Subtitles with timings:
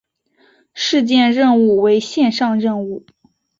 [0.73, 3.05] 事件任务为线上任务。